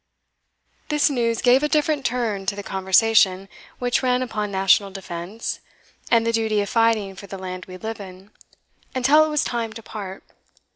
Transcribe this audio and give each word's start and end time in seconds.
This 0.89 1.11
news 1.11 1.43
gave 1.43 1.61
a 1.61 1.69
different 1.69 2.05
turn 2.07 2.47
to 2.47 2.55
the 2.55 2.63
conversation, 2.63 3.47
which 3.77 4.01
ran 4.01 4.23
upon 4.23 4.49
national 4.49 4.89
defence, 4.89 5.59
and 6.09 6.25
the 6.25 6.33
duty 6.33 6.59
of 6.59 6.69
fighting 6.69 7.13
for 7.15 7.27
the 7.27 7.37
land 7.37 7.67
we 7.67 7.77
live 7.77 7.99
in, 7.99 8.31
until 8.95 9.23
it 9.23 9.29
was 9.29 9.43
time 9.43 9.73
to 9.73 9.83
part. 9.83 10.23